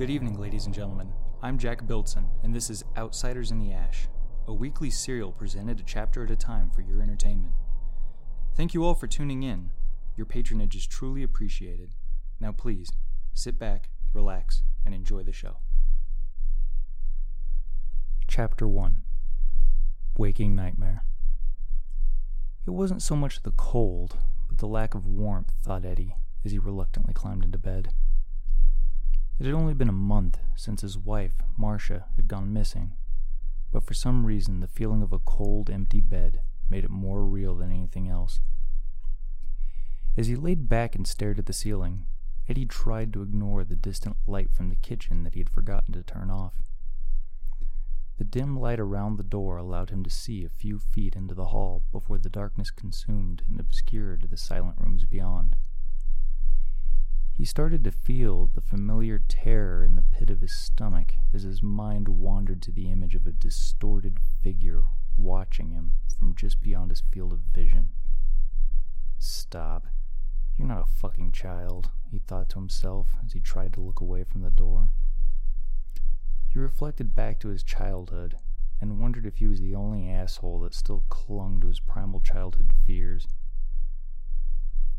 [0.00, 1.12] Good evening, ladies and gentlemen.
[1.42, 4.08] I'm Jack Biltson, and this is Outsiders in the Ash,
[4.48, 7.52] a weekly serial presented a chapter at a time for your entertainment.
[8.54, 9.72] Thank you all for tuning in.
[10.16, 11.96] Your patronage is truly appreciated.
[12.40, 12.90] Now, please,
[13.34, 15.58] sit back, relax, and enjoy the show.
[18.26, 19.02] Chapter 1
[20.16, 21.04] Waking Nightmare.
[22.66, 24.16] It wasn't so much the cold,
[24.48, 27.92] but the lack of warmth, thought Eddie, as he reluctantly climbed into bed.
[29.40, 32.92] It had only been a month since his wife, Marcia, had gone missing,
[33.72, 37.54] but for some reason the feeling of a cold, empty bed made it more real
[37.54, 38.40] than anything else.
[40.14, 42.04] As he laid back and stared at the ceiling,
[42.50, 46.02] Eddie tried to ignore the distant light from the kitchen that he had forgotten to
[46.02, 46.52] turn off.
[48.18, 51.46] The dim light around the door allowed him to see a few feet into the
[51.46, 55.56] hall before the darkness consumed and obscured the silent rooms beyond.
[57.40, 61.62] He started to feel the familiar terror in the pit of his stomach as his
[61.62, 64.82] mind wandered to the image of a distorted figure
[65.16, 67.88] watching him from just beyond his field of vision.
[69.18, 69.86] Stop.
[70.58, 74.22] You're not a fucking child, he thought to himself as he tried to look away
[74.22, 74.90] from the door.
[76.46, 78.36] He reflected back to his childhood
[78.82, 82.74] and wondered if he was the only asshole that still clung to his primal childhood
[82.86, 83.26] fears.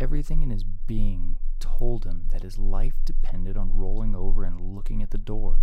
[0.00, 5.02] Everything in his being told him that his life depended on rolling over and looking
[5.02, 5.60] at the door.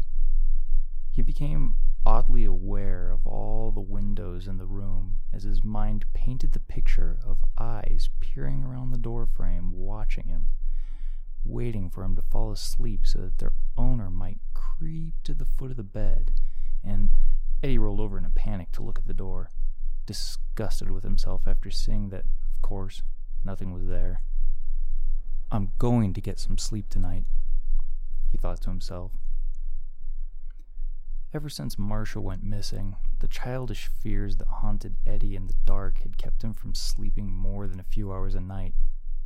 [1.11, 6.53] He became oddly aware of all the windows in the room as his mind painted
[6.53, 10.47] the picture of eyes peering around the doorframe, watching him,
[11.45, 15.69] waiting for him to fall asleep so that their owner might creep to the foot
[15.69, 16.31] of the bed.
[16.83, 17.09] And
[17.61, 19.51] Eddie rolled over in a panic to look at the door,
[20.07, 23.03] disgusted with himself after seeing that, of course,
[23.43, 24.21] nothing was there.
[25.53, 27.25] I'm going to get some sleep tonight,
[28.31, 29.11] he thought to himself.
[31.33, 36.17] Ever since Marcia went missing, the childish fears that haunted Eddie in the dark had
[36.17, 38.75] kept him from sleeping more than a few hours a night,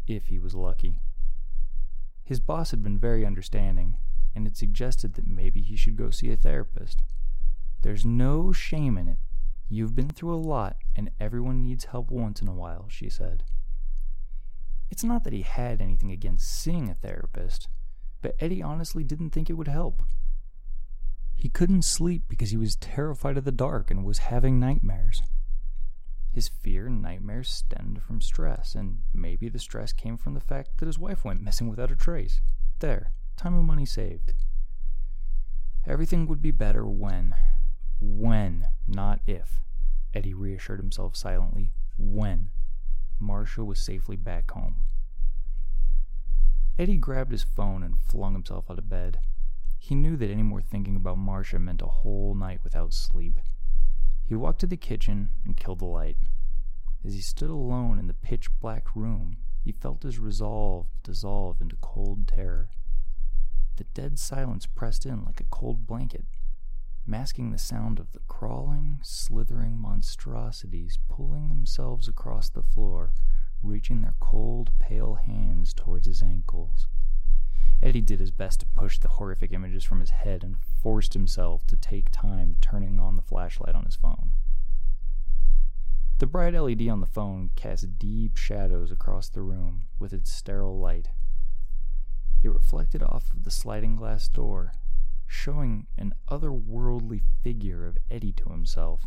[0.08, 1.00] if he was lucky.
[2.24, 3.98] His boss had been very understanding,
[4.34, 7.04] and had suggested that maybe he should go see a therapist.
[7.84, 9.20] There's no shame in it.
[9.70, 13.44] You've been through a lot, and everyone needs help once in a while, she said.
[14.90, 17.68] It's not that he had anything against seeing a therapist,
[18.22, 20.04] but Eddie honestly didn't think it would help.
[21.36, 25.22] He couldn't sleep because he was terrified of the dark and was having nightmares.
[26.32, 30.78] His fear and nightmares stemmed from stress, and maybe the stress came from the fact
[30.78, 32.42] that his wife went missing without a trace.
[32.80, 34.34] There, time and money saved.
[35.88, 37.36] Everything would be better when.
[38.02, 39.62] When, not if.
[40.14, 41.72] Eddie reassured himself silently.
[41.98, 42.50] When.
[43.20, 44.86] Marcia was safely back home.
[46.78, 49.20] Eddie grabbed his phone and flung himself out of bed.
[49.80, 53.40] He knew that any more thinking about Marcia meant a whole night without sleep.
[54.26, 56.18] He walked to the kitchen and killed the light.
[57.06, 61.76] As he stood alone in the pitch black room, he felt his resolve dissolve into
[61.78, 62.70] cold terror.
[63.78, 66.26] The dead silence pressed in like a cold blanket,
[67.08, 73.14] masking the sound of the crawling, slithering monstrosities pulling themselves across the floor,
[73.62, 76.88] reaching their cold, pale hands towards his ankles.
[77.84, 81.68] Eddie did his best to push the horrific images from his head and forced himself
[81.68, 84.32] to take time turning on the flashlight on his phone.
[86.18, 90.80] The bright LED on the phone cast deep shadows across the room with its sterile
[90.80, 91.10] light.
[92.42, 94.72] It reflected off of the sliding glass door
[95.28, 99.06] showing an otherworldly figure of Eddie to himself.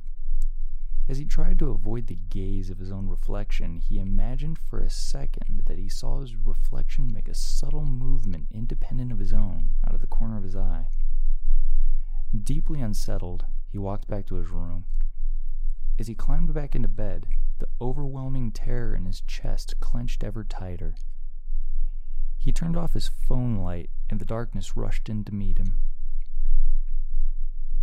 [1.08, 4.90] As he tried to avoid the gaze of his own reflection, he imagined for a
[4.90, 9.94] second that he saw his reflection make a subtle movement independent of his own out
[9.94, 10.88] of the corner of his eye.
[12.42, 14.84] Deeply unsettled, he walked back to his room.
[15.98, 17.26] As he climbed back into bed,
[17.58, 20.94] the overwhelming terror in his chest clenched ever tighter.
[22.36, 25.74] He turned off his phone light, and the darkness rushed in to meet him.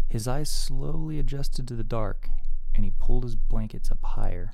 [0.07, 2.30] His eyes slowly adjusted to the dark,
[2.74, 4.54] and he pulled his blankets up higher.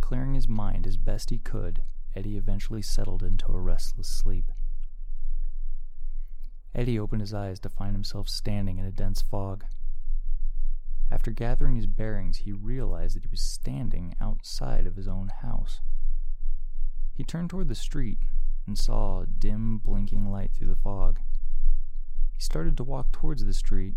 [0.00, 1.82] Clearing his mind as best he could,
[2.14, 4.50] Eddie eventually settled into a restless sleep.
[6.74, 9.64] Eddie opened his eyes to find himself standing in a dense fog.
[11.10, 15.80] After gathering his bearings, he realized that he was standing outside of his own house.
[17.12, 18.18] He turned toward the street
[18.66, 21.20] and saw a dim, blinking light through the fog.
[22.32, 23.96] He started to walk towards the street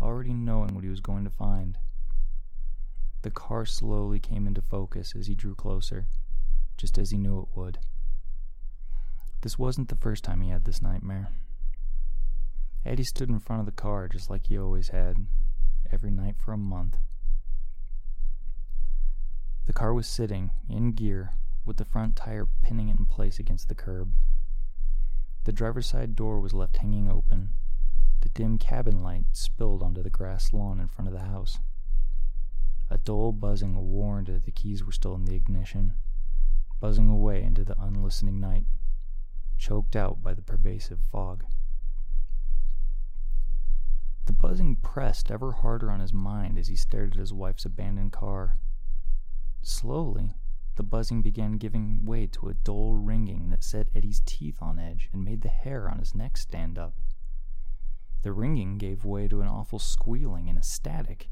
[0.00, 1.78] already knowing what he was going to find.
[3.22, 6.06] The car slowly came into focus as he drew closer,
[6.76, 7.78] just as he knew it would.
[9.40, 11.28] This wasn't the first time he had this nightmare.
[12.84, 15.26] Eddie stood in front of the car just like he always had,
[15.90, 16.96] every night for a month.
[19.66, 21.34] The car was sitting, in gear,
[21.64, 24.12] with the front tire pinning it in place against the curb.
[25.44, 27.52] The driver's side door was left hanging open.
[28.20, 31.58] The dim cabin light spilled onto the grass lawn in front of the house.
[32.90, 35.94] A dull buzzing warned that the keys were still in the ignition,
[36.80, 38.64] buzzing away into the unlistening night,
[39.58, 41.44] choked out by the pervasive fog.
[44.26, 48.12] The buzzing pressed ever harder on his mind as he stared at his wife's abandoned
[48.12, 48.58] car.
[49.62, 50.34] Slowly,
[50.76, 55.08] the buzzing began giving way to a dull ringing that set Eddie's teeth on edge
[55.12, 56.94] and made the hair on his neck stand up.
[58.22, 61.30] The ringing gave way to an awful squealing and a static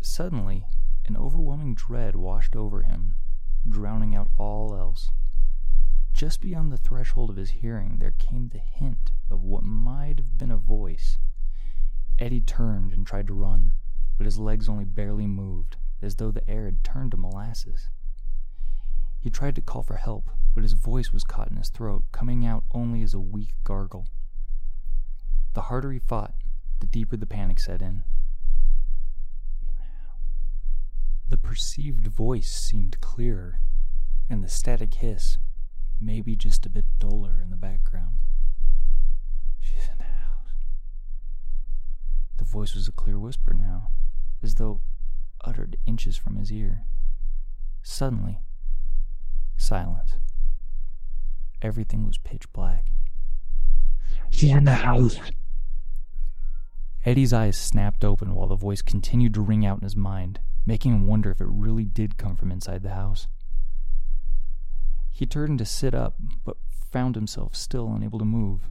[0.00, 0.64] Suddenly,
[1.06, 3.14] an overwhelming dread washed over him,
[3.68, 5.10] drowning out all else.
[6.12, 10.38] Just beyond the threshold of his hearing, there came the hint of what might have
[10.38, 11.18] been a voice.
[12.18, 13.74] Eddie turned and tried to run,
[14.16, 17.88] but his legs only barely moved, as though the air had turned to molasses.
[19.20, 22.46] He tried to call for help, but his voice was caught in his throat, coming
[22.46, 24.06] out only as a weak gargle.
[25.58, 26.34] The harder he fought,
[26.78, 28.04] the deeper the panic set in.
[31.28, 33.58] The perceived voice seemed clearer,
[34.30, 35.36] and the static hiss
[36.00, 38.18] maybe just a bit duller in the background.
[39.58, 40.52] She's in the house.
[42.36, 43.88] The voice was a clear whisper now,
[44.40, 44.80] as though
[45.44, 46.84] uttered inches from his ear.
[47.82, 48.38] Suddenly,
[49.56, 50.20] silence.
[51.60, 52.92] Everything was pitch black.
[54.30, 55.18] She's in the house.
[57.04, 60.92] Eddie's eyes snapped open while the voice continued to ring out in his mind making
[60.92, 63.26] him wonder if it really did come from inside the house.
[65.10, 66.58] He turned to sit up, but
[66.92, 68.68] found himself still unable to move.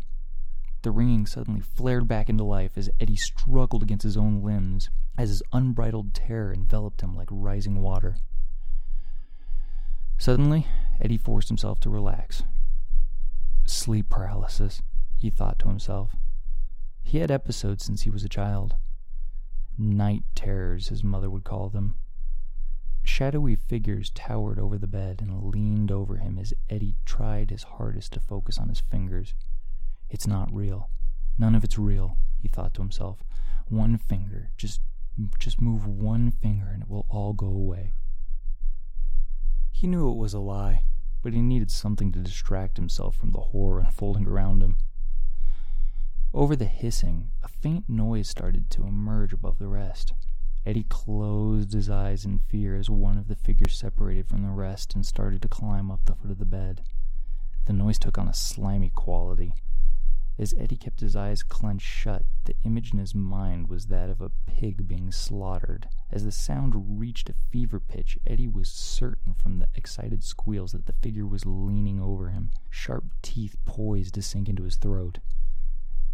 [0.84, 5.30] The ringing suddenly flared back into life as Eddie struggled against his own limbs, as
[5.30, 8.18] his unbridled terror enveloped him like rising water.
[10.20, 10.68] Suddenly,
[11.02, 12.44] Eddie forced himself to relax.
[13.66, 14.84] Sleep paralysis,
[15.18, 16.16] he thought to himself.
[17.08, 18.76] He had episodes since he was a child
[19.78, 21.96] night terrors, his mother would call them.
[23.02, 28.12] Shadowy figures towered over the bed and leaned over him as Eddie tried his hardest
[28.12, 29.36] to focus on his fingers.
[30.10, 30.90] It's not real.
[31.38, 33.24] None of it's real, he thought to himself.
[33.70, 34.82] One finger, just
[35.40, 37.94] just move one finger and it will all go away.
[39.72, 40.84] He knew it was a lie,
[41.22, 44.76] but he needed something to distract himself from the horror unfolding around him.
[46.38, 50.14] Over the hissing, a faint noise started to emerge above the rest.
[50.68, 54.94] Eddie closed his eyes in fear as one of the figures separated from the rest
[54.94, 56.84] and started to climb up the foot of the bed.
[57.66, 59.56] The noise took on a slimy quality.
[60.38, 64.22] As Eddie kept his eyes clenched shut, the image in his mind was that of
[64.22, 65.90] a pig being slaughtered.
[66.12, 70.86] As the sound reached a fever pitch, Eddie was certain from the excited squeals that
[70.86, 75.18] the figure was leaning over him, sharp teeth poised to sink into his throat.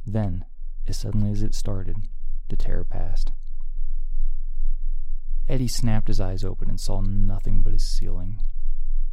[0.05, 0.45] Then,
[0.87, 1.97] as suddenly as it started,
[2.49, 3.31] the terror passed.
[5.47, 8.41] Eddie snapped his eyes open and saw nothing but his ceiling.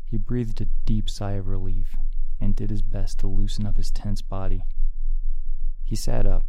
[0.05, 1.95] He breathed a deep sigh of relief
[2.41, 4.65] and did his best to loosen up his tense body.
[5.85, 6.47] He sat up,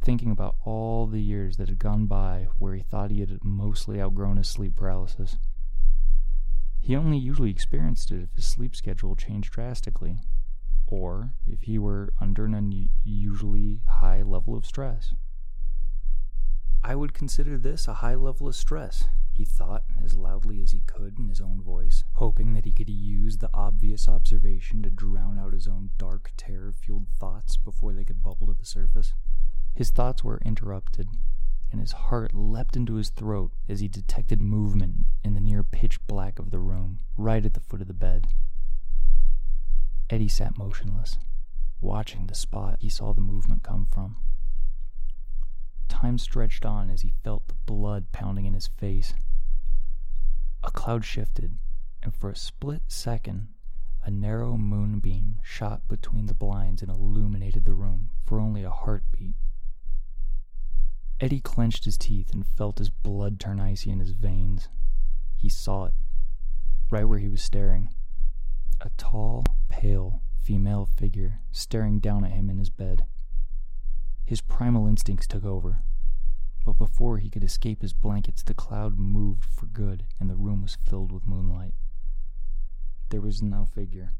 [0.00, 4.00] thinking about all the years that had gone by where he thought he had mostly
[4.00, 5.36] outgrown his sleep paralysis.
[6.80, 10.18] He only usually experienced it if his sleep schedule changed drastically,
[10.92, 15.14] or if he were under an unusually high level of stress.
[16.84, 20.80] I would consider this a high level of stress, he thought as loudly as he
[20.80, 25.38] could in his own voice, hoping that he could use the obvious observation to drown
[25.38, 29.14] out his own dark, terror fueled thoughts before they could bubble to the surface.
[29.74, 31.08] His thoughts were interrupted,
[31.70, 36.06] and his heart leapt into his throat as he detected movement in the near pitch
[36.06, 38.26] black of the room, right at the foot of the bed.
[40.12, 41.16] Eddie sat motionless,
[41.80, 44.16] watching the spot he saw the movement come from.
[45.88, 49.14] Time stretched on as he felt the blood pounding in his face.
[50.62, 51.56] A cloud shifted,
[52.02, 53.48] and for a split second,
[54.04, 59.36] a narrow moonbeam shot between the blinds and illuminated the room for only a heartbeat.
[61.20, 64.68] Eddie clenched his teeth and felt his blood turn icy in his veins.
[65.38, 65.94] He saw it,
[66.90, 67.88] right where he was staring
[68.82, 73.06] a tall, pale female figure staring down at him in his bed.
[74.24, 75.82] His primal instincts took over,
[76.64, 80.62] but before he could escape his blankets, the cloud moved for good and the room
[80.62, 81.74] was filled with moonlight.
[83.10, 84.14] There was no figure.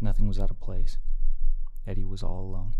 [0.00, 0.98] Nothing was out of place.
[1.86, 2.74] Eddie was all alone.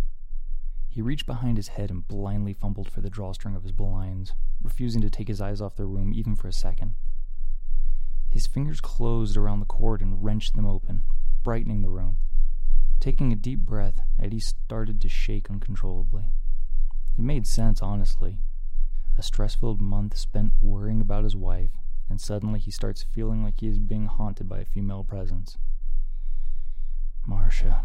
[0.88, 4.32] He reached behind his head and blindly fumbled for the drawstring of his blinds,
[4.62, 6.94] refusing to take his eyes off the room even for a second.
[8.34, 11.04] His fingers closed around the cord and wrenched them open,
[11.44, 12.16] brightening the room.
[12.98, 16.32] Taking a deep breath, Eddie started to shake uncontrollably.
[17.16, 18.38] It made sense, honestly.
[19.16, 21.70] A stress filled month spent worrying about his wife,
[22.10, 25.56] and suddenly he starts feeling like he is being haunted by a female presence.
[27.24, 27.84] Marcia.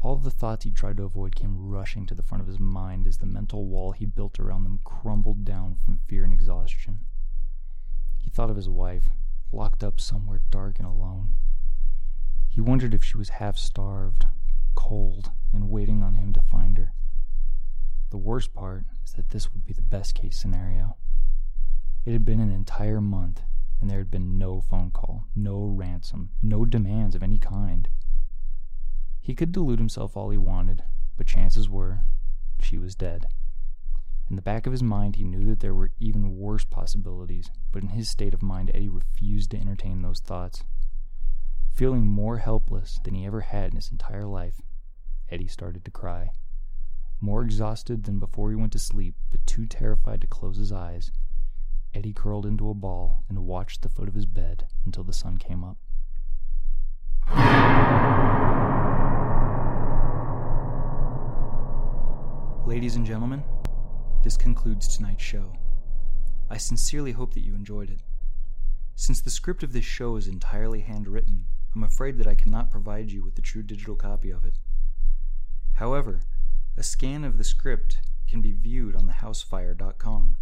[0.00, 3.06] All the thoughts he tried to avoid came rushing to the front of his mind
[3.06, 7.06] as the mental wall he built around them crumbled down from fear and exhaustion.
[8.26, 9.10] He thought of his wife,
[9.52, 11.36] locked up somewhere dark and alone.
[12.48, 14.26] He wondered if she was half starved,
[14.74, 16.92] cold, and waiting on him to find her.
[18.10, 20.96] The worst part is that this would be the best case scenario.
[22.04, 23.42] It had been an entire month,
[23.80, 27.88] and there had been no phone call, no ransom, no demands of any kind.
[29.20, 30.82] He could delude himself all he wanted,
[31.16, 32.00] but chances were
[32.58, 33.28] she was dead.
[34.28, 37.82] In the back of his mind, he knew that there were even worse possibilities, but
[37.82, 40.64] in his state of mind, Eddie refused to entertain those thoughts.
[41.72, 44.60] Feeling more helpless than he ever had in his entire life,
[45.30, 46.30] Eddie started to cry.
[47.20, 51.12] More exhausted than before he went to sleep, but too terrified to close his eyes,
[51.94, 55.38] Eddie curled into a ball and watched the foot of his bed until the sun
[55.38, 55.78] came up.
[62.66, 63.44] Ladies and gentlemen,
[64.26, 65.52] this concludes tonight's show.
[66.50, 68.00] I sincerely hope that you enjoyed it.
[68.96, 73.12] Since the script of this show is entirely handwritten, I'm afraid that I cannot provide
[73.12, 74.54] you with a true digital copy of it.
[75.74, 76.22] However,
[76.76, 80.36] a scan of the script can be viewed on thehousefire.com.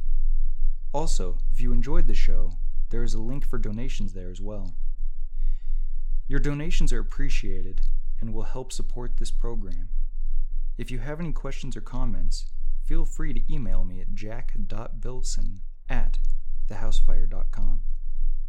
[0.95, 2.53] Also, if you enjoyed the show,
[2.89, 4.73] there is a link for donations there as well.
[6.27, 7.83] Your donations are appreciated
[8.19, 9.91] and will help support this program.
[10.79, 12.47] If you have any questions or comments,
[12.85, 16.19] feel free to email me at jack.biltson at
[16.69, 17.83] thehousefire.com.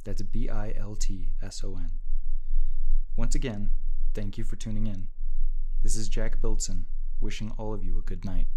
[0.03, 1.91] That's B I L T S O N.
[3.15, 3.71] Once again,
[4.13, 5.07] thank you for tuning in.
[5.83, 6.85] This is Jack Biltson,
[7.19, 8.47] wishing all of you a good night.